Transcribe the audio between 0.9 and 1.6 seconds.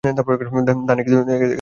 ক্ষেতে দিতে হবে।